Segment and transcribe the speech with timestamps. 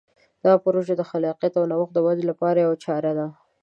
[0.45, 3.27] دا پروژه د خلاقیت او نوښت د ودې لپاره یوه چاره ده.